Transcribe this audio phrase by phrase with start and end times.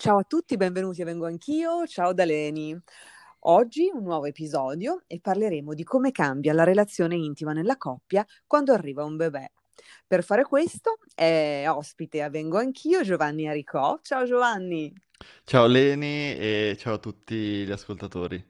[0.00, 2.74] Ciao a tutti, benvenuti a Vengo Anch'io, ciao da Leni.
[3.40, 8.72] Oggi un nuovo episodio e parleremo di come cambia la relazione intima nella coppia quando
[8.72, 9.50] arriva un bebè.
[10.06, 13.98] Per fare questo è ospite a Vengo Anch'io Giovanni Aricò.
[14.00, 14.90] Ciao Giovanni.
[15.44, 18.49] Ciao Leni e ciao a tutti gli ascoltatori.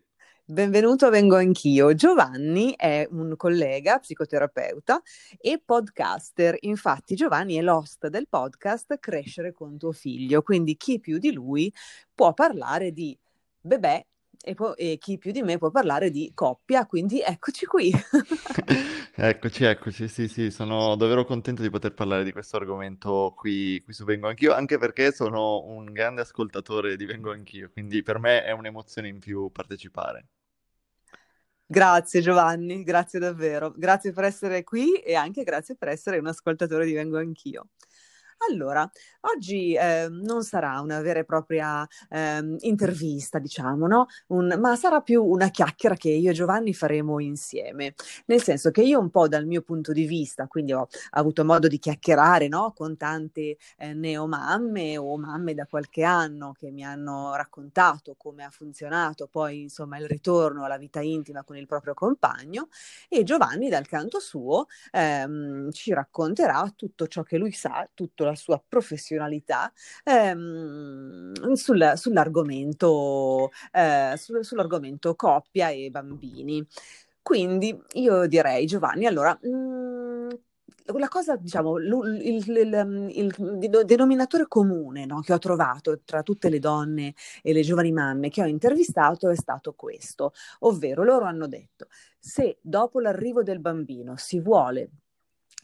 [0.51, 1.95] Benvenuto Vengo Anch'io.
[1.95, 5.01] Giovanni è un collega, psicoterapeuta
[5.39, 6.57] e podcaster.
[6.63, 11.73] Infatti Giovanni è l'host del podcast Crescere con tuo figlio, quindi chi più di lui
[12.13, 13.17] può parlare di
[13.61, 14.05] bebè
[14.43, 17.93] e, po- e, chi più di me può parlare di coppia, quindi eccoci qui.
[19.15, 23.93] eccoci, eccoci, sì, sì, sono davvero contento di poter parlare di questo argomento qui, qui
[23.93, 28.43] su Vengo Anch'io, anche perché sono un grande ascoltatore di Vengo Anch'io, quindi per me
[28.43, 30.27] è un'emozione in più partecipare.
[31.73, 36.85] Grazie Giovanni, grazie davvero, grazie per essere qui e anche grazie per essere un ascoltatore
[36.85, 37.69] di Vengo Anch'io.
[38.49, 44.07] Allora, oggi eh, non sarà una vera e propria eh, intervista, diciamo, no?
[44.29, 47.95] Un, ma sarà più una chiacchiera che io e Giovanni faremo insieme.
[48.27, 51.69] Nel senso che io un po' dal mio punto di vista, quindi ho avuto modo
[51.69, 52.73] di chiacchierare no?
[52.75, 58.51] con tante eh, neomamme o mamme da qualche anno che mi hanno raccontato come ha
[58.51, 62.69] funzionato poi insomma il ritorno alla vita intima con il proprio compagno
[63.09, 68.37] e Giovanni dal canto suo ehm, ci racconterà tutto ciò che lui sa, tutto la
[68.37, 69.73] sua professionalità
[70.05, 76.67] ehm, sul, sull'argomento, eh, sul, sull'argomento coppia e bambini.
[77.23, 80.29] Quindi io direi, Giovanni, allora, mh, mm,
[80.99, 86.59] la cosa, diciamo, il, il, il denominatore comune no, che ho trovato tra tutte le
[86.59, 91.87] donne e le giovani mamme che ho intervistato è stato questo, ovvero loro hanno detto
[92.19, 94.91] se dopo l'arrivo del bambino si vuole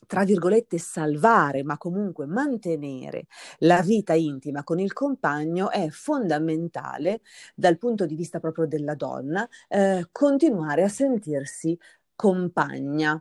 [0.07, 3.27] tra virgolette, salvare, ma comunque mantenere
[3.59, 7.21] la vita intima con il compagno è fondamentale
[7.55, 11.79] dal punto di vista proprio della donna eh, continuare a sentirsi
[12.15, 13.21] compagna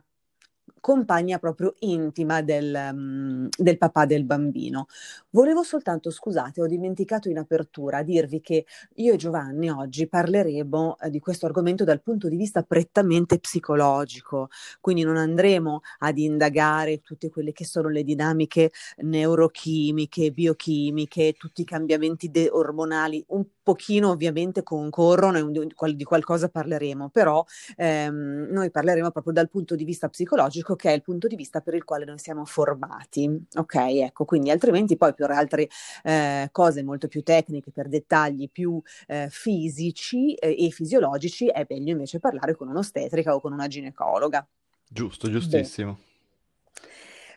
[0.80, 4.86] compagna proprio intima del, um, del, papà del bambino.
[5.30, 8.66] Volevo soltanto, scusate, ho dimenticato in apertura dirvi che
[8.96, 14.48] io e Giovanni oggi parleremo eh, di questo argomento dal punto di vista prettamente psicologico,
[14.80, 21.64] quindi non andremo ad indagare tutte quelle che sono le dinamiche neurochimiche, biochimiche, tutti i
[21.64, 27.44] cambiamenti de- ormonali, un pochino ovviamente concorrono e di qualcosa parleremo, però
[27.74, 31.60] ehm, noi parleremo proprio dal punto di vista psicologico, che è il punto di vista
[31.60, 33.28] per il quale noi siamo formati.
[33.56, 35.68] Ok, ecco, quindi altrimenti poi per altre
[36.04, 41.90] eh, cose molto più tecniche, per dettagli più eh, fisici eh, e fisiologici, è meglio
[41.90, 44.46] invece parlare con un'ostetrica o con una ginecologa.
[44.88, 45.92] Giusto, giustissimo.
[45.94, 46.15] Beh.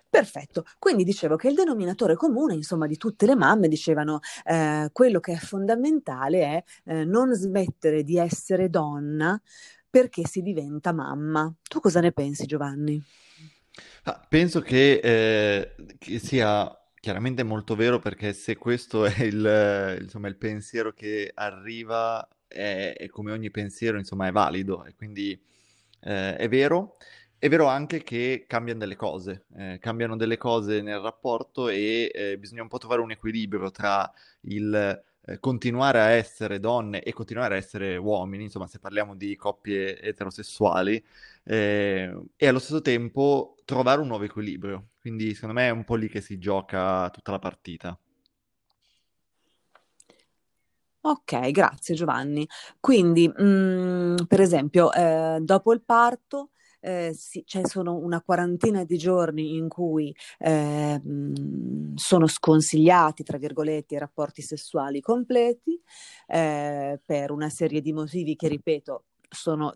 [0.10, 5.20] Perfetto, quindi dicevo che il denominatore comune, insomma, di tutte le mamme dicevano eh, quello
[5.20, 9.40] che è fondamentale è eh, non smettere di essere donna
[9.88, 11.54] perché si diventa mamma.
[11.62, 13.00] Tu cosa ne pensi, Giovanni?
[14.04, 20.28] Ah, penso che, eh, che, sia chiaramente molto vero perché se questo è il, insomma,
[20.28, 25.40] il pensiero che arriva, è, è, come ogni pensiero, insomma, è valido e quindi
[26.02, 26.98] eh, è vero.
[27.40, 32.38] È vero anche che cambiano delle cose, eh, cambiano delle cose nel rapporto e eh,
[32.38, 34.12] bisogna un po' trovare un equilibrio tra
[34.42, 39.38] il eh, continuare a essere donne e continuare a essere uomini, insomma se parliamo di
[39.38, 41.02] coppie eterosessuali,
[41.46, 44.90] eh, e allo stesso tempo trovare un nuovo equilibrio.
[45.00, 47.98] Quindi secondo me è un po' lì che si gioca tutta la partita.
[51.02, 52.46] Ok, grazie Giovanni.
[52.82, 56.50] Quindi, mh, mm, per esempio, eh, dopo il parto
[56.80, 61.02] eh, sì, cioè sono una quarantina di giorni in cui eh,
[61.96, 65.80] sono sconsigliati, tra virgolette, i rapporti sessuali completi
[66.28, 69.74] eh, per una serie di motivi che, ripeto, sono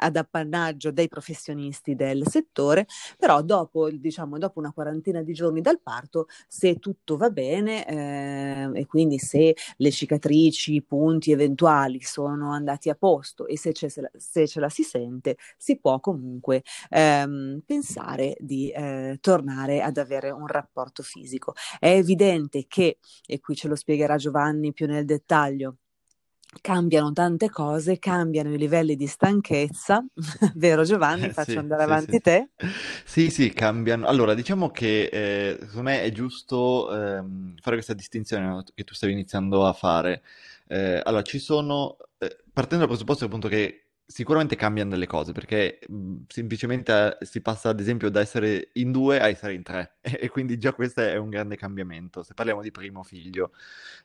[0.00, 2.86] ad appannaggio dei professionisti del settore,
[3.18, 8.70] però dopo, diciamo, dopo una quarantina di giorni dal parto, se tutto va bene eh,
[8.80, 14.46] e quindi se le cicatrici, i punti eventuali sono andati a posto e se, se
[14.48, 20.46] ce la si sente, si può comunque ehm, pensare di eh, tornare ad avere un
[20.46, 21.54] rapporto fisico.
[21.78, 25.76] È evidente che, e qui ce lo spiegherà Giovanni più nel dettaglio,
[26.60, 30.04] cambiano tante cose, cambiano i livelli di stanchezza,
[30.56, 31.30] vero Giovanni?
[31.30, 32.20] Faccio sì, andare sì, avanti sì.
[32.20, 32.48] te.
[33.04, 34.06] Sì, sì, cambiano.
[34.06, 39.12] Allora, diciamo che eh, secondo me è giusto ehm, fare questa distinzione che tu stavi
[39.12, 40.22] iniziando a fare.
[40.66, 45.78] Eh, allora, ci sono, eh, partendo dal presupposto appunto che sicuramente cambiano delle cose perché
[45.86, 49.98] mh, semplicemente eh, si passa ad esempio da essere in due a essere in tre
[50.00, 53.52] e, e quindi già questo è un grande cambiamento se parliamo di primo figlio.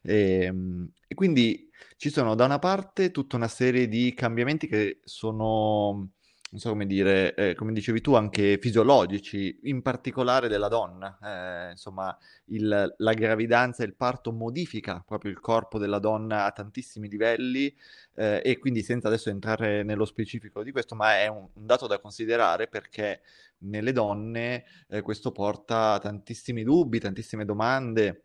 [0.02, 5.00] E, ehm, e quindi ci sono da una parte tutta una serie di cambiamenti che
[5.04, 6.12] sono
[6.56, 11.18] non so come dire, eh, come dicevi tu, anche fisiologici, in particolare della donna.
[11.22, 16.52] Eh, insomma, il, la gravidanza e il parto modifica proprio il corpo della donna a
[16.52, 17.76] tantissimi livelli
[18.16, 21.88] eh, e quindi senza adesso entrare nello specifico di questo, ma è un, un dato
[21.88, 23.22] da considerare perché
[23.60, 28.22] nelle donne eh, questo porta a tantissimi dubbi, tantissime domande.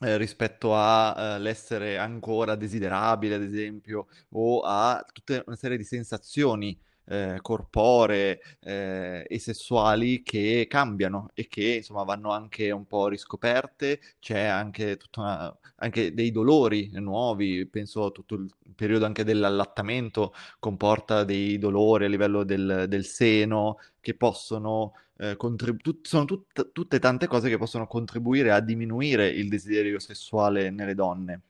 [0.00, 6.76] Eh, rispetto all'essere eh, ancora desiderabile, ad esempio, o a tutta una serie di sensazioni
[7.06, 14.00] eh, corporee eh, e sessuali che cambiano e che insomma vanno anche un po' riscoperte,
[14.20, 21.58] c'è anche, una, anche dei dolori nuovi, penso tutto il periodo anche dell'allattamento comporta dei
[21.58, 27.26] dolori a livello del, del seno che possono eh, contrib- tut- sono tut- tutte tante
[27.26, 31.42] cose che possono contribuire a diminuire il desiderio sessuale nelle donne.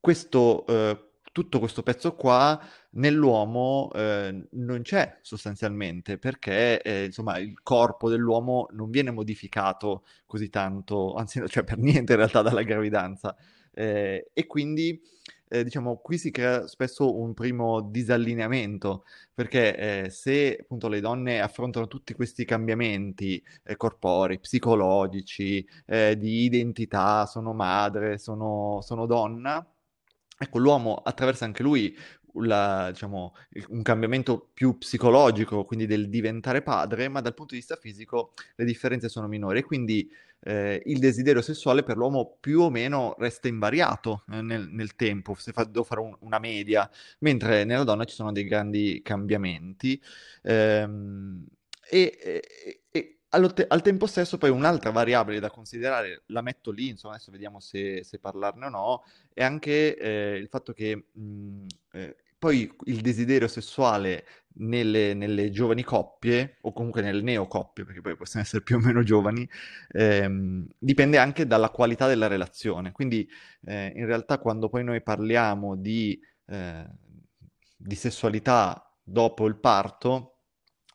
[0.00, 2.58] Questo, eh, tutto questo pezzo qua
[2.92, 10.48] nell'uomo eh, non c'è sostanzialmente perché eh, insomma il corpo dell'uomo non viene modificato così
[10.48, 13.36] tanto, anzi cioè per niente in realtà dalla gravidanza.
[13.72, 15.00] Eh, e quindi
[15.48, 21.40] eh, diciamo qui si crea spesso un primo disallineamento perché eh, se appunto le donne
[21.40, 25.66] affrontano tutti questi cambiamenti eh, corporei, psicologici,
[26.16, 29.64] di identità, sono madre, sono, sono donna,
[30.42, 31.94] Ecco, l'uomo attraversa anche lui
[32.34, 33.34] la, diciamo,
[33.68, 38.64] un cambiamento più psicologico, quindi del diventare padre, ma dal punto di vista fisico le
[38.64, 40.10] differenze sono minori e quindi
[40.42, 45.34] eh, il desiderio sessuale per l'uomo più o meno resta invariato eh, nel, nel, tempo,
[45.34, 46.88] se fa, devo fare un, una media,
[47.18, 50.00] mentre nella donna ci sono dei grandi cambiamenti.
[50.42, 51.46] Ehm,
[51.90, 53.18] e, e, e
[53.52, 57.60] te- al tempo stesso poi un'altra variabile da considerare, la metto lì, insomma adesso vediamo
[57.60, 63.00] se, se parlarne o no, è anche eh, il fatto che mh, eh, poi il
[63.02, 68.76] desiderio sessuale nelle, nelle, giovani coppie, o comunque nelle neocoppie, perché poi possono essere più
[68.76, 69.48] o meno giovani,
[69.90, 72.92] ehm, dipende anche dalla qualità della relazione.
[72.92, 73.28] Quindi
[73.66, 76.86] eh, in realtà quando poi noi parliamo di, eh,
[77.76, 80.36] di sessualità dopo il parto,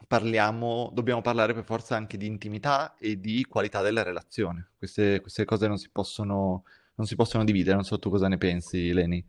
[0.07, 4.71] parliamo, dobbiamo parlare per forza anche di intimità e di qualità della relazione.
[4.77, 6.63] Queste, queste cose non si, possono,
[6.95, 9.23] non si possono dividere, non so tu cosa ne pensi, Leni.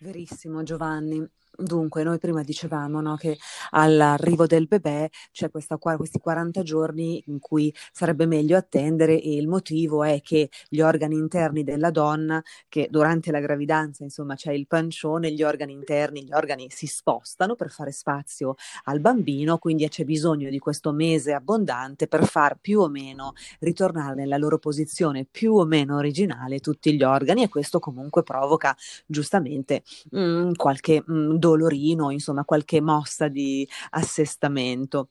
[0.00, 1.28] Verissimo, Giovanni.
[1.56, 3.36] Dunque, noi prima dicevamo no, che
[3.70, 9.48] all'arrivo del bebè c'è questa, questi 40 giorni in cui sarebbe meglio attendere e il
[9.48, 14.66] motivo è che gli organi interni della donna, che durante la gravidanza insomma c'è il
[14.66, 18.54] pancione, gli organi interni, gli organi si spostano per fare spazio
[18.84, 24.14] al bambino, quindi c'è bisogno di questo mese abbondante per far più o meno ritornare
[24.14, 29.82] nella loro posizione più o meno originale tutti gli organi e questo comunque provoca giustamente
[30.10, 35.10] mh, mm, qualche mh, mm, dolorino, insomma qualche mossa di assestamento.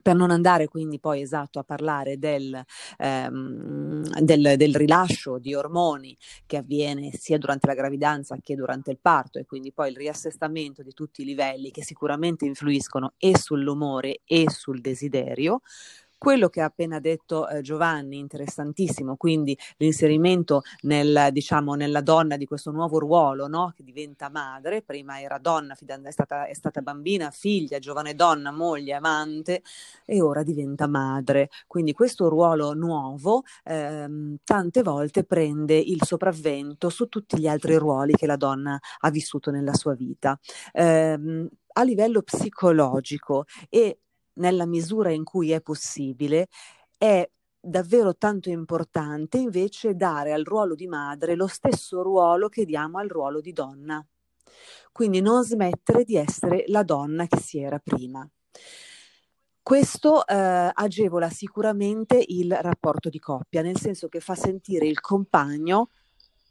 [0.00, 2.62] Per non andare quindi poi esatto a parlare del,
[2.98, 6.16] ehm, del, del, rilascio di ormoni
[6.46, 10.84] che avviene sia durante la gravidanza che durante il parto e quindi poi il riassestamento
[10.84, 15.62] di tutti i livelli che sicuramente influiscono e sull'umore e sul desiderio,
[16.18, 22.44] quello che ha appena detto eh, Giovanni, interessantissimo, quindi l'inserimento nel, diciamo, nella donna di
[22.44, 23.72] questo nuovo ruolo no?
[23.74, 28.94] che diventa madre, prima era donna, è stata, è stata bambina, figlia, giovane donna, moglie,
[28.94, 29.62] amante
[30.04, 31.50] e ora diventa madre.
[31.66, 38.14] Quindi questo ruolo nuovo ehm, tante volte prende il sopravvento su tutti gli altri ruoli
[38.14, 40.38] che la donna ha vissuto nella sua vita.
[40.72, 41.48] Eh,
[41.78, 44.00] a livello psicologico e
[44.38, 46.48] nella misura in cui è possibile,
[46.96, 47.28] è
[47.60, 53.08] davvero tanto importante invece dare al ruolo di madre lo stesso ruolo che diamo al
[53.08, 54.04] ruolo di donna.
[54.92, 58.28] Quindi non smettere di essere la donna che si era prima.
[59.62, 65.90] Questo eh, agevola sicuramente il rapporto di coppia, nel senso che fa sentire il compagno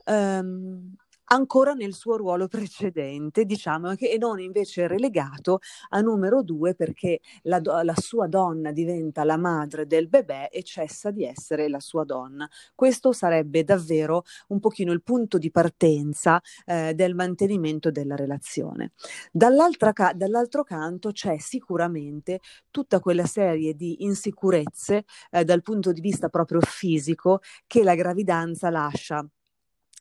[0.05, 0.95] ehm,
[1.27, 7.59] ancora nel suo ruolo precedente, diciamo, e non invece relegato a numero due perché la,
[7.83, 12.49] la, sua donna diventa la madre del bebè e cessa di essere la sua donna.
[12.75, 18.91] Questo sarebbe davvero un pochino il punto di partenza eh, del mantenimento della relazione.
[19.93, 22.39] Ca- dall'altro canto c'è sicuramente
[22.71, 28.69] tutta quella serie di insicurezze eh, dal punto di vista proprio fisico che la gravidanza
[28.69, 29.27] lascia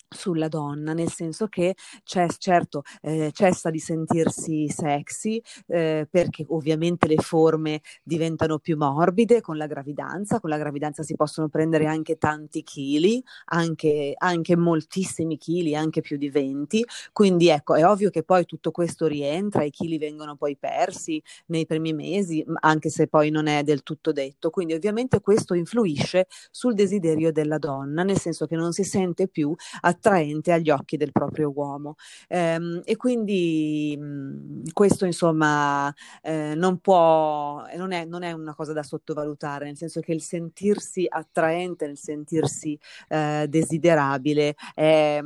[0.08, 7.08] sulla donna, nel senso che c'è, certo eh, cessa di sentirsi sexy eh, perché ovviamente
[7.08, 12.18] le forme diventano più morbide con la gravidanza, con la gravidanza si possono prendere anche
[12.18, 18.22] tanti chili, anche, anche moltissimi chili, anche più di 20, quindi ecco è ovvio che
[18.22, 23.30] poi tutto questo rientra, i chili vengono poi persi nei primi mesi, anche se poi
[23.30, 28.46] non è del tutto detto, quindi ovviamente questo influisce sul desiderio della donna, nel senso
[28.46, 29.54] che non si sente più
[29.96, 31.96] attraente agli occhi del proprio uomo.
[32.28, 38.72] Ehm, e quindi mh, questo insomma eh, non può, non è, non è, una cosa
[38.72, 45.20] da sottovalutare, nel senso che il sentirsi attraente, il sentirsi eh, desiderabile è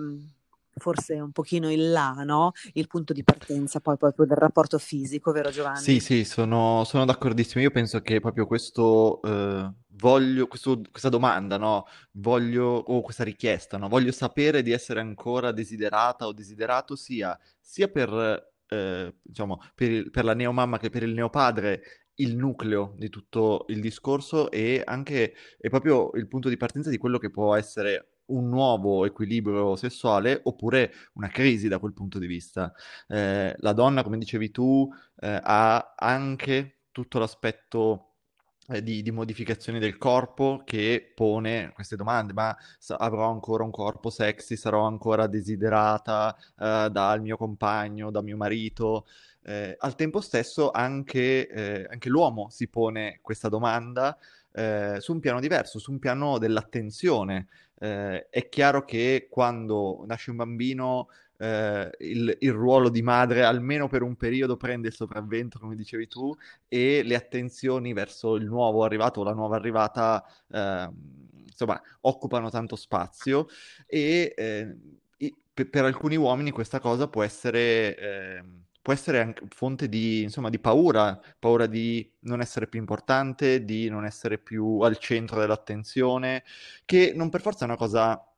[0.81, 2.53] forse un pochino in là, no?
[2.73, 5.81] Il punto di partenza poi proprio del rapporto fisico, vero Giovanni?
[5.81, 7.63] Sì, sì, sono, sono d'accordissimo.
[7.63, 9.71] Io penso che proprio questo eh,
[10.01, 11.87] voglio, questo, questa domanda, no?
[12.13, 13.89] Voglio, o questa richiesta, no?
[13.89, 20.11] Voglio sapere di essere ancora desiderata o desiderato sia, sia per, eh, diciamo, per, il,
[20.11, 21.83] per la neomamma che per il neopadre
[22.21, 26.99] il nucleo di tutto il discorso e anche è proprio il punto di partenza di
[26.99, 32.27] quello che può essere un nuovo equilibrio sessuale oppure una crisi da quel punto di
[32.27, 32.73] vista.
[33.09, 34.89] Eh, la donna, come dicevi tu,
[35.21, 38.10] eh, ha anche tutto l'aspetto
[38.83, 42.57] di, di, modificazioni del corpo che pone queste domande, ma
[42.99, 49.07] avrò ancora un corpo sexy, sarò ancora desiderata eh, dal mio compagno, da mio marito?
[49.43, 54.17] Eh, al tempo stesso anche, eh, anche l'uomo si pone questa domanda
[54.53, 57.49] eh, su un piano diverso, su un piano dell'attenzione.
[57.79, 61.09] Eh, è chiaro che quando nasce un bambino
[61.41, 66.07] eh, il, il, ruolo di madre, almeno per un periodo, prende il sopravvento, come dicevi
[66.07, 66.37] tu,
[66.69, 70.89] e le attenzioni verso il nuovo arrivato o la nuova arrivata, eh,
[71.47, 73.47] insomma, occupano tanto spazio
[73.87, 74.77] e eh,
[75.53, 80.49] per, per, alcuni uomini questa cosa può essere ehm, può essere anche fonte di, insomma,
[80.49, 86.45] di paura, paura di non essere più importante, di non essere più al centro dell'attenzione,
[86.85, 88.30] che non per forza è una cosa,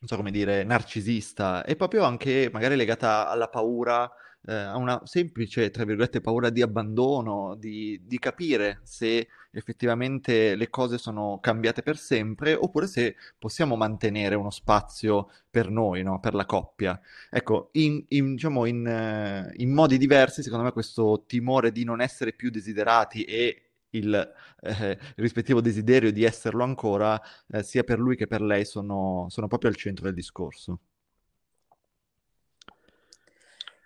[0.00, 4.08] non so come dire, narcisista, è proprio anche magari legata alla paura
[4.46, 10.70] eh, a una semplice, tra virgolette, paura di abbandono, di, di, capire se effettivamente le
[10.70, 16.20] cose sono cambiate per sempre oppure se possiamo mantenere uno spazio per noi, no?
[16.20, 16.98] per la coppia.
[17.28, 22.00] Ecco, in, in, diciamo, in, uh, in modi diversi, secondo me questo timore di non
[22.00, 28.16] essere più desiderati e il eh, rispettivo desiderio di esserlo ancora, eh, sia per lui
[28.16, 30.80] che per lei, sono, sono proprio al centro del discorso.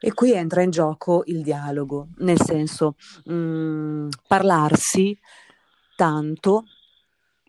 [0.04, 5.16] E qui entra in gioco il dialogo, nel senso mh, mm, parlarsi
[5.94, 6.64] tanto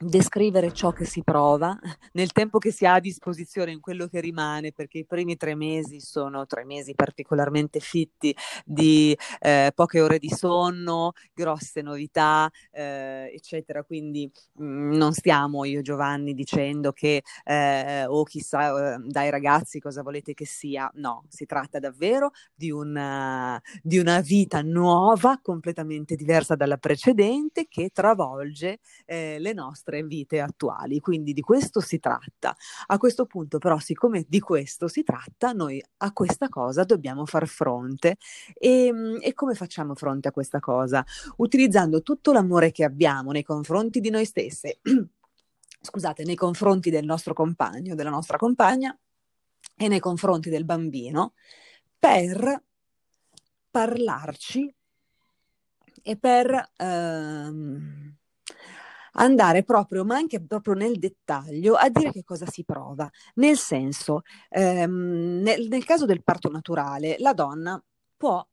[0.04, 1.78] descrivere ciò che si prova
[2.14, 5.56] nel tempo che si ha a disposizione in quello che rimane perché i primi tre
[5.56, 13.32] mesi sono tre mesi particolarmente fitti di eh, poche ore di sonno grosse novità eh,
[13.34, 13.84] eccetera.
[13.84, 19.80] Quindi mh, mm, non stiamo io Giovanni dicendo che eh, o chissà eh, dai ragazzi
[19.80, 20.90] cosa volete che sia.
[20.96, 27.90] No si tratta davvero di una, di una vita nuova completamente diversa dalla precedente che
[27.92, 31.00] travolge eh, le nostre nostre vite attuali.
[31.00, 32.56] Quindi di questo si tratta.
[32.88, 37.48] A questo punto però, siccome di questo si tratta, noi a questa cosa dobbiamo far
[37.48, 38.18] fronte.
[38.54, 41.06] E, ehm, e come facciamo fronte a questa cosa?
[41.38, 44.80] Utilizzando tutto l'amore che abbiamo nei confronti di noi stesse.
[45.84, 48.98] scusate, nei confronti del nostro compagno, della nostra compagna
[49.76, 51.34] e nei confronti del bambino
[52.00, 52.64] per
[53.70, 54.74] parlarci
[56.06, 58.16] e per ehm,
[59.14, 63.10] andare proprio, ma anche proprio nel dettaglio, a dire che cosa si prova.
[63.36, 67.82] Nel senso, ehm, nel, nel caso del parto naturale, la donna
[68.18, 68.46] può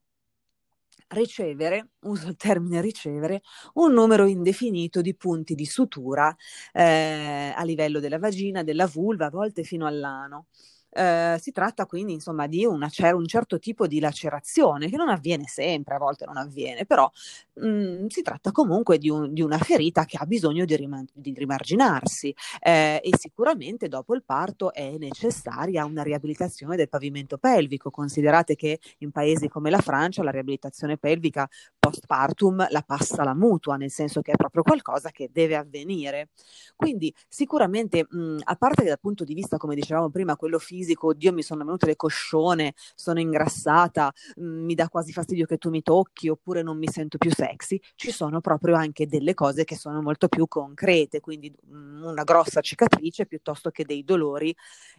[1.09, 3.43] ricevere, uso il termine ricevere,
[3.75, 6.35] un numero indefinito di punti di sutura
[6.73, 10.47] eh, a livello della vagina, della vulva, a volte fino all'ano.
[10.93, 15.45] Eh, si tratta quindi insomma di una, un certo tipo di lacerazione che non avviene
[15.47, 17.09] sempre, a volte non avviene, però
[17.55, 21.05] mh, mm, si tratta comunque di, un, di, una ferita che ha bisogno di, rima-
[21.13, 27.91] di rimarginarsi eh, e sicuramente dopo il parto è necessaria una riabilitazione del pavimento pelvico.
[27.91, 33.77] Considerate che in paesi come la Francia la riabilitazione pelvica postpartum la passa la mutua,
[33.77, 36.31] nel senso che è proprio qualcosa che deve avvenire.
[36.77, 40.80] Quindi sicuramente mh, a parte che dal punto di vista, come dicevamo prima, quello fisico,
[40.81, 44.11] fisico, oddio mi sono venute le coscione, sono ingrassata,
[44.41, 47.79] mm, mi dà quasi fastidio che tu mi tocchi oppure non mi sento più sexy,
[47.95, 52.61] ci sono proprio anche delle cose che sono molto più concrete, quindi mm, una grossa
[52.61, 54.55] cicatrice piuttosto che dei dolori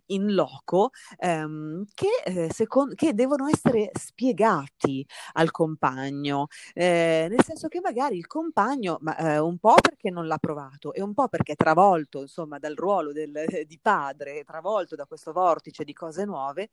[0.07, 7.67] in loco ehm, che, eh, secondo, che devono essere spiegati al compagno, eh, nel senso
[7.67, 11.27] che magari il compagno, ma, eh, un po' perché non l'ha provato e un po'
[11.27, 16.25] perché è travolto insomma dal ruolo del, di padre, travolto da questo vortice di cose
[16.25, 16.69] nuove,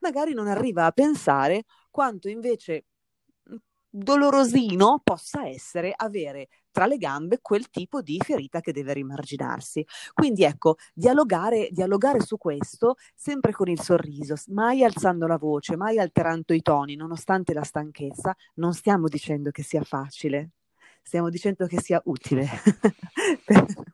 [0.00, 2.84] magari non arriva a pensare quanto invece
[3.90, 9.84] dolorosino possa essere avere tra le gambe quel tipo di ferita che deve rimarginarsi.
[10.14, 15.98] Quindi ecco, dialogare, dialogare su questo sempre con il sorriso, mai alzando la voce, mai
[15.98, 20.50] alterando i toni, nonostante la stanchezza, non stiamo dicendo che sia facile,
[21.02, 22.48] stiamo dicendo che sia utile.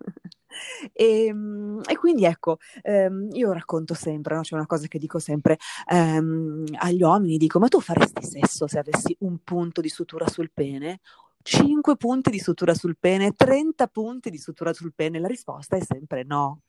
[0.93, 4.43] E, ehm, e, quindi ecco, ehm, io racconto sempre, no?
[4.43, 5.59] c'è una cosa che dico sempre
[5.91, 10.51] ehm, agli uomini, dico, ma tu faresti sesso se avessi un punto di sutura sul
[10.53, 11.01] pene?
[11.43, 15.21] 5 punti di sutura sul pene, 30 punti di sutura sul pene?
[15.21, 16.63] La risposta è sempre no.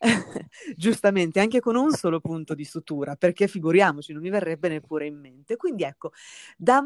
[0.76, 5.18] Giustamente, anche con un solo punto di sutura, perché figuriamoci, non mi verrebbe neppure in
[5.18, 5.56] mente.
[5.56, 6.12] Quindi ecco,
[6.56, 6.84] da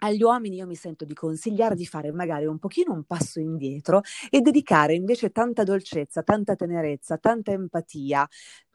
[0.00, 4.02] agli uomini io mi sento di consigliare di fare magari un pochino un passo indietro
[4.30, 8.28] e dedicare invece tanta dolcezza, tanta tenerezza, tanta empatia,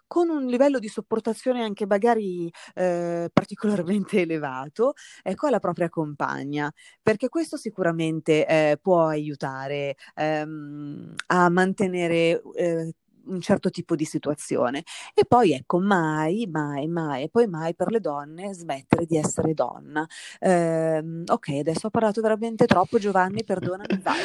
[0.08, 7.30] con un livello di sopportazione anche magari eh, particolarmente elevato, ecco, alla propria compagna, perché
[7.30, 12.94] questo sicuramente eh, può aiutare ehm, a mantenere eh,
[13.26, 14.84] un certo tipo di situazione.
[15.14, 19.54] E poi ecco, mai, mai, mai, e poi mai per le donne smettere di essere
[19.54, 20.06] donna.
[20.40, 24.20] Eh, ok, adesso ho parlato veramente troppo, Giovanni, perdonami, vai.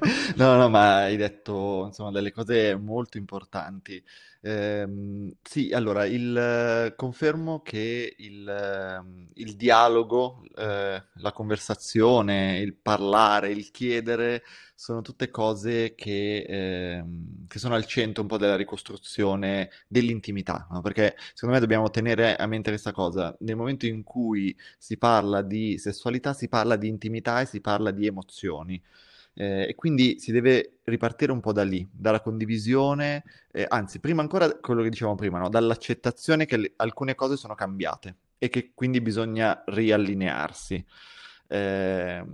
[0.36, 4.02] no, no, ma hai detto insomma delle cose molto importanti.
[4.46, 13.50] Ehm, sì, allora, il, confermo che il, ehm, il dialogo, eh, la conversazione, il parlare,
[13.50, 14.42] il chiedere
[14.74, 20.80] sono tutte cose che, ehm, che sono al centro un po' della ricostruzione dell'intimità, no?
[20.80, 23.34] Perché secondo me dobbiamo tenere a mente questa cosa.
[23.40, 27.90] Nel momento in cui si parla di sessualità, si parla di intimità e si parla
[27.90, 28.82] di emozioni.
[29.36, 34.22] Eh, e quindi si deve ripartire un po' da lì, dalla condivisione, eh, anzi, prima
[34.22, 35.48] ancora quello che dicevamo prima, no?
[35.48, 40.84] dall'accettazione che le, alcune cose sono cambiate e che quindi bisogna riallinearsi.
[41.48, 42.24] Eh,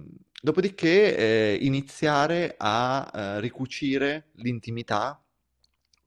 [0.43, 5.21] dopodiché iniziare a eh, ricucire l'intimità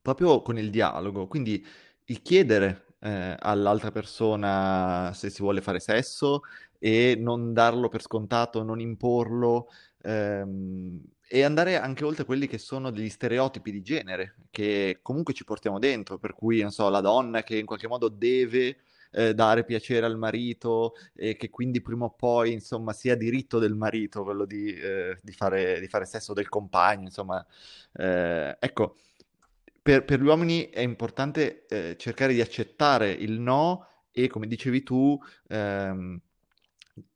[0.03, 1.65] proprio con il dialogo, quindi
[2.05, 6.41] il chiedere eh, all'altra persona se si vuole fare sesso
[6.77, 9.69] e non darlo per scontato, non imporlo,
[10.03, 15.45] ehm, e andare anche oltre quelli che sono degli stereotipi di genere che comunque ci
[15.45, 18.77] portiamo dentro, per cui, non so, la donna che in qualche modo deve
[19.11, 23.75] eh, dare piacere al marito e che quindi prima o poi, insomma, sia diritto del
[23.75, 27.45] marito quello di, eh, di, fare, di fare, sesso del compagno, insomma,
[27.93, 28.97] eh, ecco,
[29.83, 34.81] per, per, gli uomini è importante eh, cercare di accettare il no e, come dicevi
[34.81, 35.19] tu,
[35.49, 36.19] ehm,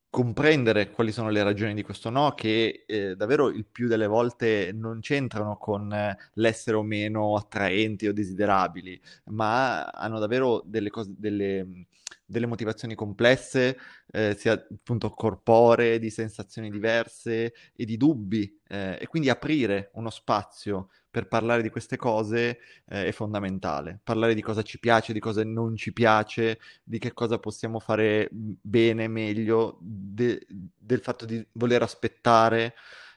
[0.10, 4.72] comprendere quali sono le ragioni di questo no, che eh, davvero il più delle volte
[4.74, 11.14] non c'entrano con eh, l'essere o meno attraenti o desiderabili, ma hanno davvero delle, cose,
[11.18, 11.86] delle,
[12.28, 13.78] delle motivazioni complesse,
[14.12, 20.10] eh, sia appunto corporee, di sensazioni diverse e di dubbi, eh, e quindi aprire uno
[20.10, 22.60] spazio per parlare di queste cose
[22.90, 24.00] eh, è fondamentale.
[24.04, 28.28] Parlare di cosa ci piace, di cosa non ci piace, di che cosa possiamo fare
[28.32, 30.46] bene, meglio, de-
[30.78, 32.76] del fatto di voler aspettare.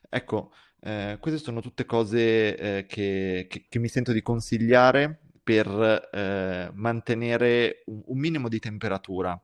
[0.09, 5.21] Ecco, eh, queste sono tutte cose eh, che, che, che, mi sento di consigliare
[5.51, 9.37] per eh, mantenere un, minimo di temperatura.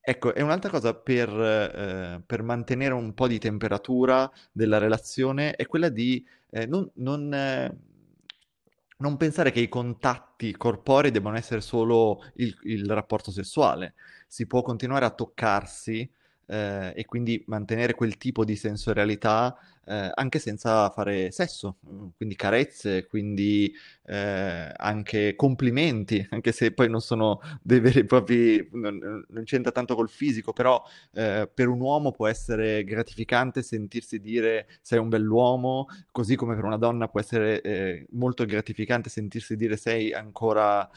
[0.00, 5.66] Ecco, e un'altra cosa per, eh, per, mantenere un po' di temperatura della relazione è
[5.66, 7.76] quella di eh, non, non, eh,
[8.96, 13.92] non pensare che i contatti corporei debbano essere solo il, il rapporto sessuale.
[14.26, 16.10] Si può continuare a toccarsi
[16.52, 21.78] eh, e quindi mantenere quel tipo di sensorialità eh, anche senza fare sesso,
[22.16, 23.72] quindi carezze, quindi
[24.04, 29.72] eh, anche complimenti, anche se poi non sono dei veri e propri, non, non c'entra
[29.72, 35.08] tanto col fisico, però eh, per un uomo può essere gratificante sentirsi dire sei un
[35.08, 40.88] bell'uomo, così come per una donna può essere eh, molto gratificante sentirsi dire sei ancora,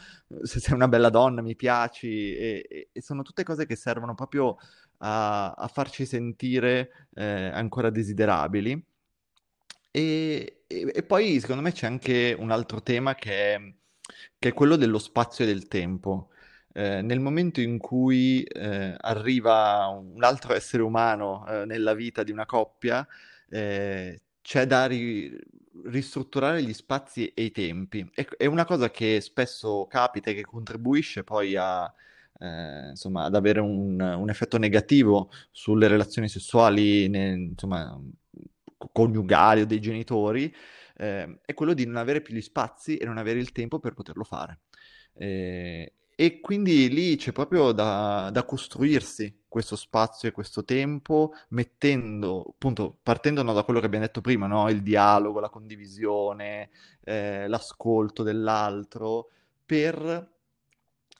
[0.42, 4.56] se sei una bella donna, mi piaci, e, e sono tutte cose che servono proprio
[4.98, 8.84] a, a farci sentire eh, ancora desiderabili.
[9.90, 13.74] E, e, e, poi secondo me c'è anche un altro tema che è,
[14.38, 16.30] che è quello dello spazio e del tempo.
[16.74, 22.30] eh, nel momento in cui eh, arriva un altro essere umano eh, nella vita di
[22.32, 23.06] una coppia,
[23.48, 25.34] eh, c'è da ri-
[25.84, 28.08] ristrutturare gli spazi e i tempi.
[28.14, 31.92] È, è una cosa che spesso capita e che contribuisce poi a,
[32.38, 37.98] eh, insomma, ad avere un, un, effetto negativo sulle relazioni sessuali, ne, insomma,
[38.92, 40.54] coniugali o dei genitori,
[40.98, 43.94] eh, è quello di non avere più gli spazi e non avere il tempo per
[43.94, 44.60] poterlo fare.
[45.14, 52.42] Eh, e quindi lì c'è proprio da, da, costruirsi questo spazio e questo tempo, mettendo,
[52.54, 54.68] appunto, partendo no, da quello che abbiamo detto prima, no?
[54.70, 56.70] il dialogo, la condivisione,
[57.04, 59.28] eh, l'ascolto dell'altro,
[59.66, 60.32] per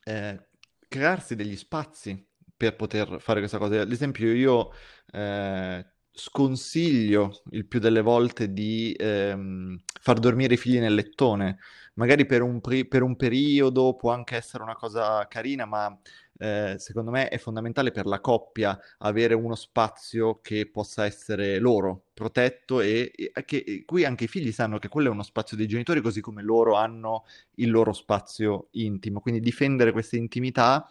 [0.05, 0.47] eh,
[0.89, 2.25] crearsi degli spazi
[2.57, 3.81] per poter fare questa cosa.
[3.81, 4.73] Ad esempio, io
[5.13, 11.59] eh, sconsiglio il più delle volte di ehm, far dormire i figli nel lettone.
[11.95, 15.99] Magari per un, pri- per un periodo può anche essere una cosa carina, ma
[16.39, 22.05] eh, secondo me è fondamentale per la coppia avere uno spazio che possa essere loro
[22.13, 25.67] protetto e, e che qui anche i figli sanno che quello è uno spazio dei
[25.67, 27.25] genitori così come loro hanno
[27.57, 29.21] il loro spazio intimo.
[29.21, 30.89] Quindi difendere questa intimità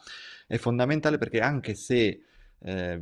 [0.48, 2.22] è fondamentale perché anche se
[2.60, 3.02] eh,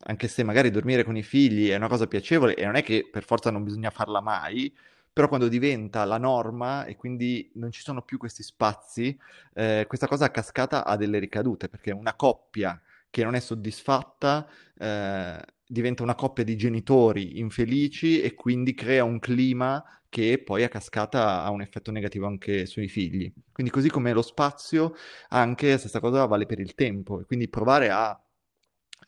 [0.00, 3.08] anche se magari dormire con i figli è una cosa piacevole e non è che
[3.10, 4.74] per forza non bisogna farla mai,
[5.18, 9.18] però quando diventa la norma e quindi non ci sono più questi spazi,
[9.52, 14.48] eh, questa cosa a cascata ha delle ricadute, perché una coppia che non è soddisfatta
[14.78, 20.68] eh, diventa una coppia di genitori infelici e quindi crea un clima che poi a
[20.68, 23.28] cascata ha un effetto negativo anche sui figli.
[23.50, 24.94] Quindi così come lo spazio,
[25.30, 28.16] anche la stessa cosa vale per il tempo, e quindi provare a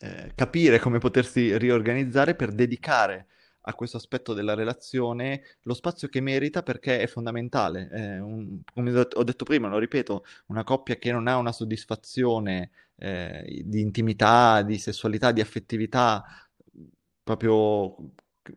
[0.01, 3.27] eh, capire come potersi riorganizzare per dedicare
[3.71, 7.89] a questo aspetto della relazione lo spazio che merita perché è fondamentale.
[7.93, 12.71] Eh, un, come ho detto prima, lo ripeto, una coppia che non ha una soddisfazione
[12.97, 16.25] eh, di intimità, di sessualità, di affettività
[17.23, 17.97] proprio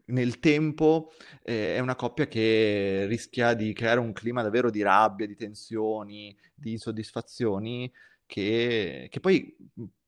[0.05, 1.11] nel tempo
[1.43, 6.35] eh, è una coppia che rischia di creare un clima davvero di rabbia, di tensioni,
[6.53, 7.91] di insoddisfazioni
[8.25, 9.55] che, che poi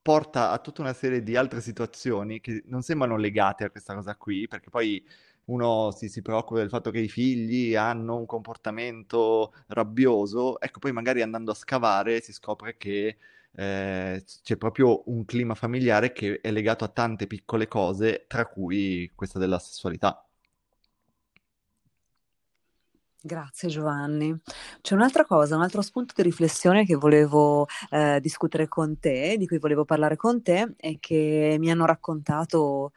[0.01, 4.15] porta a tutta una serie di altre situazioni che non sembrano legate a questa cosa
[4.15, 5.03] qui, perché poi
[5.45, 10.91] uno si, si, preoccupa del fatto che i figli hanno un comportamento rabbioso, ecco poi
[10.91, 13.17] magari andando a scavare si scopre che
[13.51, 19.11] eh, c'è proprio un clima familiare che è legato a tante piccole cose, tra cui
[19.15, 20.24] questa della sessualità.
[23.25, 24.39] Grazie Giovanni.
[24.81, 29.47] C'è un'altra cosa, un altro spunto di riflessione che volevo eh, discutere con te, di
[29.47, 32.91] cui volevo parlare con te, e che mi hanno raccontato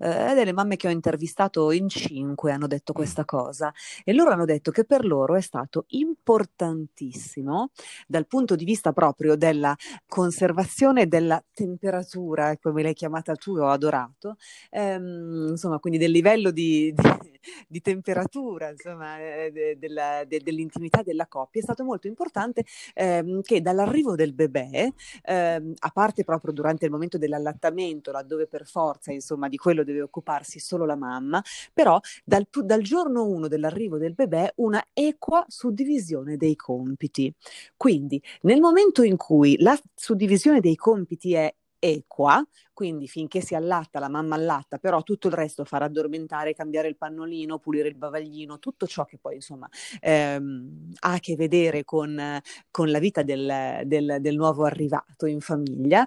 [0.00, 4.46] eh, delle mamme che ho intervistato in cinque hanno detto questa cosa e loro hanno
[4.46, 7.70] detto che per loro è stato importantissimo
[8.06, 14.36] dal punto di vista proprio della conservazione della temperatura, come l'hai chiamata tu, ho adorato,
[14.70, 21.02] ehm, insomma, quindi del livello di, di, di temperatura, insomma, eh, de, della, de, dell'intimità
[21.02, 24.88] della coppia, è stato molto importante ehm, che dall'arrivo del bebè,
[25.24, 30.02] ehm, a parte proprio durante il momento dell'allattamento, laddove per forza, insomma, di quello deve
[30.02, 36.36] occuparsi solo la mamma, però dal, dal giorno 1 dell'arrivo del bebè una equa suddivisione
[36.36, 37.32] dei compiti.
[37.76, 43.98] Quindi nel momento in cui la suddivisione dei compiti è equa, quindi finché si allatta
[43.98, 48.58] la mamma allatta, però tutto il resto far addormentare, cambiare il pannolino, pulire il bavaglino,
[48.60, 49.68] tutto ciò che poi insomma
[50.00, 52.40] ehm, ha a che vedere con,
[52.70, 56.06] con la vita del, del, del nuovo arrivato in famiglia,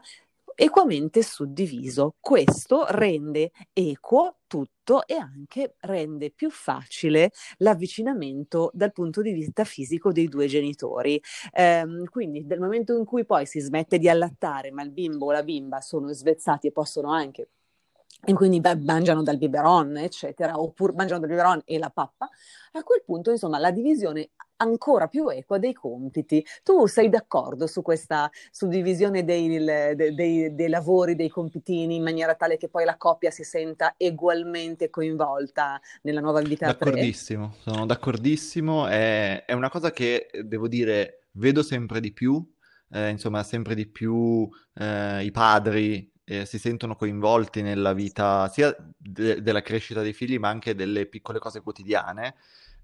[0.56, 2.16] equamente suddiviso.
[2.20, 10.12] Questo rende equo tutto e anche rende più facile l'avvicinamento dal punto di vista fisico
[10.12, 11.22] dei due genitori.
[11.54, 15.32] Ehm, quindi nel momento in cui poi si smette di allattare, ma il bimbo o
[15.32, 17.50] la bimba sono svezzati e possono anche
[18.26, 22.30] e quindi beh, mangiano dal biberon, eccetera, oppure mangiano dal biberon e la pappa,
[22.72, 24.30] a quel punto, insomma, la divisione
[24.63, 26.43] ancora più equa dei compiti.
[26.63, 32.36] Tu sei d'accordo su questa suddivisione dei, dei, dei, dei, lavori, dei compitini, in maniera
[32.36, 36.67] tale che poi la coppia si senta ugualmente coinvolta nella nuova vita?
[36.67, 38.88] D'accordissimo, sono d'accordissimo.
[38.88, 42.43] È, è, una cosa che, devo dire, vedo sempre di più.
[42.89, 48.76] Eh, insomma, sempre di più eh, i padri eh, si sentono coinvolti nella vita sia
[48.97, 52.36] de- della crescita dei figli, ma anche delle piccole cose quotidiane.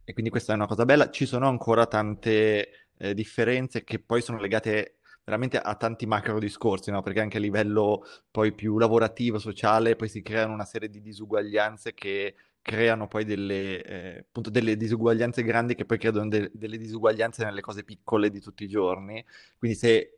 [0.10, 1.12] E quindi questa è una cosa bella.
[1.12, 6.90] Ci sono ancora tante eh, differenze che poi sono legate veramente a tanti macro discorsi,
[6.90, 7.04] no?
[7.04, 11.94] Perché anche a livello poi più lavorativo, sociale, poi si creano una serie di disuguaglianze
[11.94, 17.62] che creano poi delle, eh, delle disuguaglianze grandi che poi creano de- delle disuguaglianze nelle
[17.62, 19.24] cose piccole di tutti i giorni.
[19.60, 20.18] Quindi se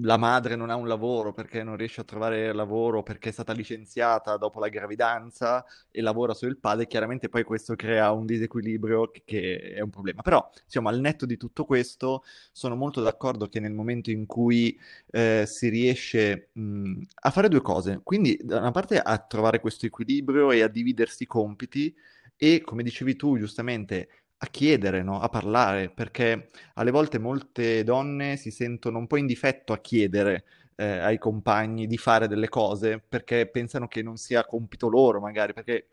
[0.00, 3.52] la madre non ha un lavoro perché non riesce a trovare lavoro perché è stata
[3.52, 9.10] licenziata dopo la gravidanza e lavora solo il padre, chiaramente poi questo crea un disequilibrio
[9.24, 10.22] che, è un problema.
[10.22, 14.78] Però, insomma, al netto di tutto questo, sono molto d'accordo che nel momento in cui
[15.10, 19.84] eh, si riesce mh, a fare due cose, quindi da una parte a trovare questo
[19.84, 21.94] equilibrio e a dividersi i compiti,
[22.42, 24.08] e come dicevi tu giustamente
[24.42, 25.20] a chiedere, no?
[25.20, 30.44] a parlare, perché alle volte molte donne si sentono un po' in difetto a chiedere
[30.76, 35.52] eh, ai compagni di fare delle cose perché pensano che non sia compito loro, magari,
[35.52, 35.88] perché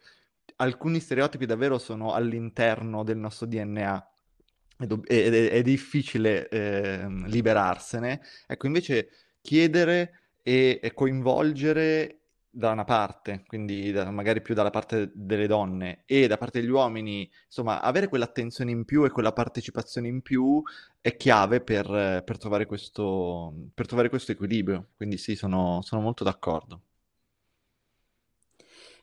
[0.58, 4.12] alcuni stereotipi davvero sono all'interno del nostro DNA
[4.80, 8.22] ed è, è, è difficile eh, liberarsene.
[8.48, 9.10] Ecco, invece
[9.42, 12.20] chiedere e, e coinvolgere
[12.58, 16.72] da una parte, quindi da, magari più dalla parte delle donne e da parte degli
[16.72, 20.60] uomini, insomma, avere quell'attenzione in più e quella partecipazione in più
[21.00, 24.88] è chiave per, per, trovare, questo, per trovare questo equilibrio.
[24.96, 26.82] Quindi sì, sono, sono molto d'accordo.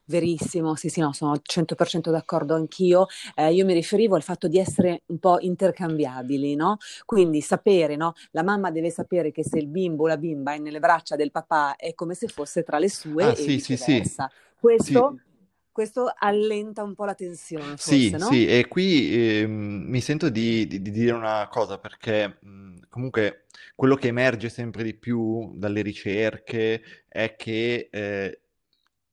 [0.07, 3.07] Verissimo, sì, sì, no, sono 100% d'accordo anch'io.
[3.35, 6.77] Eh, io mi riferivo al fatto di essere un po' intercambiabili, no?
[7.07, 8.13] Quindi sapere, no?
[8.33, 11.31] La mamma deve sapere che se il bimbo o la bimba è nelle braccia del
[11.31, 14.29] papà è come se fosse tra le sue ah, e sì, viceversa.
[14.31, 14.57] Sì, sì.
[14.61, 15.37] Questo, sì.
[15.73, 18.27] questo allenta un po' la tensione, forse, sì, no?
[18.27, 23.47] Sì, e qui eh, mi sento di, di, di, dire una cosa perché mh, comunque
[23.75, 28.41] quello che emerge sempre di più dalle ricerche è che eh,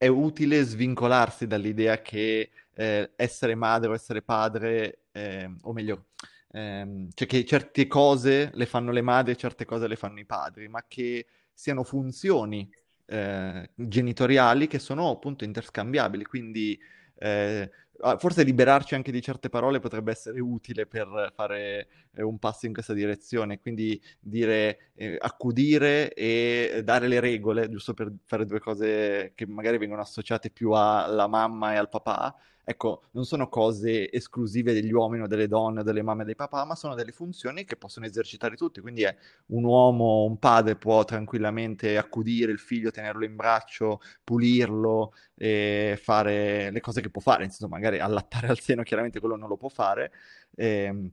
[0.02, 6.06] è utile svincolarsi dall'idea che eh, essere madre o essere padre, eh, o meglio,
[6.54, 10.26] ehm, cioè che certe cose le fanno le madri e certe cose le fanno i
[10.26, 12.68] padri, ma che siano funzioni
[13.06, 16.80] eh, genitoriali che sono appunto interscambiabili, quindi
[17.20, 17.70] eh,
[18.18, 22.74] forse liberarci anche di certe parole potrebbe essere utile per fare eh, un passo in
[22.74, 29.34] questa direzione, quindi dire eh, accudire e dare le regole, giusto per fare due cose
[29.36, 34.74] che magari vengono associate più alla mamma e al papà, ecco, non sono cose esclusive
[34.74, 37.76] degli uomini o delle donne, delle mamme e dei papà, ma sono delle funzioni che
[37.76, 38.82] possono esercitare tutti.
[38.82, 39.16] Quindi è
[39.48, 46.72] un uomo, un padre può tranquillamente accudire il figlio, tenerlo in braccio, pulirlo e fare
[46.72, 49.70] le cose che può fare, insomma, magari allattare al seno, chiaramente quello non lo può
[49.70, 50.12] fare.
[50.56, 51.12] Eh,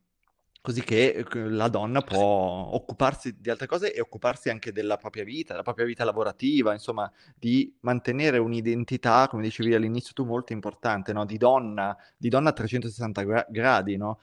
[0.61, 5.25] così che eh, la donna può occuparsi di altre cose e occuparsi anche della propria
[5.25, 11.13] vita, della propria vita lavorativa, insomma, di mantenere un'identità, come dicevi all'inizio tu, molto importante,
[11.13, 11.25] no?
[11.25, 14.21] Di donna, di donna a 360 gra- gradi, no?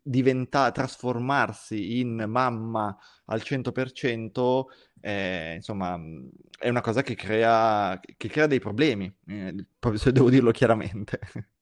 [0.00, 4.64] diventare, trasformarsi in mamma al 100%,
[5.00, 5.98] eh, insomma,
[6.58, 9.54] è una cosa che crea, che crea dei problemi, eh,
[9.94, 11.18] se devo dirlo chiaramente.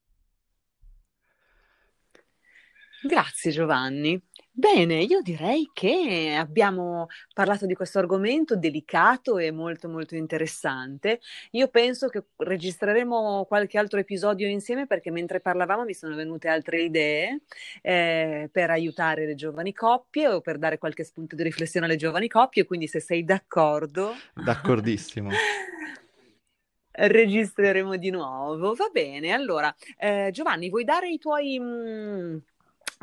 [3.02, 4.20] Grazie Giovanni.
[4.52, 11.20] Bene, io direi che abbiamo parlato di questo argomento delicato e molto molto interessante.
[11.52, 16.82] Io penso che registreremo qualche altro episodio insieme perché mentre parlavamo mi sono venute altre
[16.82, 17.40] idee
[17.80, 22.28] eh, per aiutare le giovani coppie o per dare qualche spunto di riflessione alle giovani
[22.28, 24.12] coppie, quindi se sei d'accordo.
[24.34, 25.30] D'accordissimo.
[26.92, 28.74] registreremo di nuovo.
[28.74, 31.58] Va bene, allora eh, Giovanni, vuoi dare i tuoi...
[31.58, 32.38] Mh, mm,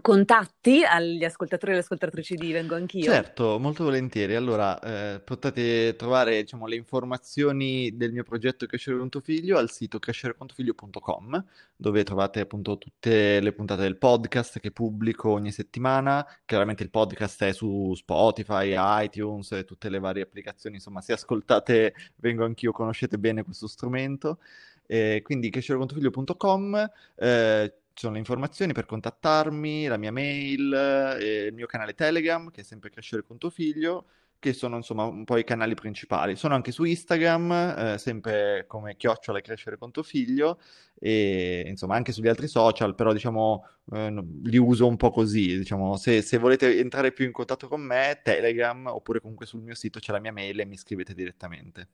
[0.01, 3.11] contatti agli ascoltatori e alle ascoltatrici di Vengo Anch'io?
[3.11, 4.35] Certo, molto volentieri.
[4.35, 9.69] Allora, eh, potete trovare diciamo, le informazioni del mio progetto Crescere con tuo figlio al
[9.71, 16.25] sito crescerecontufiglio.com dove trovate appunto tutte le puntate del podcast che pubblico ogni settimana.
[16.45, 21.93] Chiaramente il podcast è su Spotify, iTunes e tutte le varie applicazioni, insomma, se ascoltate
[22.15, 24.39] Vengo Anch'io conoscete bene questo strumento.
[24.85, 30.71] Eh, quindi crescerecontufiglio.com eh, ci sono le informazioni per contattarmi, la mia mail,
[31.19, 34.05] eh, il mio canale Telegram, che è sempre Crescere con tuo figlio,
[34.37, 36.35] che sono insomma un po' i canali principali.
[36.35, 40.59] Sono anche su Instagram, eh, sempre come chiocciola crescere con tuo figlio,
[40.99, 45.57] e insomma anche sugli altri social, però diciamo eh, li uso un po' così.
[45.57, 49.73] Diciamo, se, se, volete entrare più in contatto con me, Telegram, oppure comunque sul mio
[49.73, 51.87] sito c'è la mia mail e mi scrivete direttamente.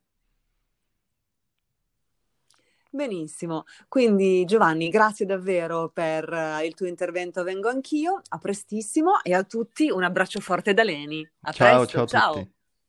[2.96, 9.34] Benissimo, quindi Giovanni, grazie davvero per uh, il tuo intervento, vengo anch'io, a prestissimo e
[9.34, 11.28] a tutti un abbraccio forte da Leni.
[11.42, 12.34] A ciao, presto, ciao.
[12.34, 12.48] ciao.